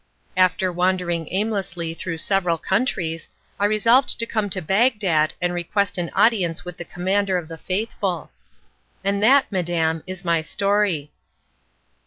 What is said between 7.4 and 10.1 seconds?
the Faithful. And that, madam,